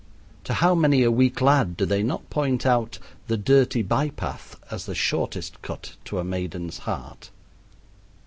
To 0.45 0.55
how 0.55 0.73
many 0.73 1.03
a 1.03 1.11
weak 1.11 1.41
lad 1.41 1.77
do 1.77 1.85
they 1.85 2.01
not 2.01 2.27
point 2.31 2.65
out 2.65 2.97
the 3.27 3.37
dirty 3.37 3.83
by 3.83 4.09
path 4.09 4.55
as 4.71 4.87
the 4.87 4.95
shortest 4.95 5.61
cut 5.61 5.95
to 6.05 6.17
a 6.17 6.23
maiden's 6.23 6.79
heart? 6.89 7.29